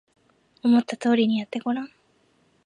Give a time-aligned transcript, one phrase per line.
[0.63, 1.91] 思った通りにやってごらん